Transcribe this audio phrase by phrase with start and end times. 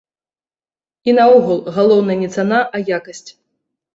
[1.11, 3.25] І наогул, галоўнае не цана, а якасць.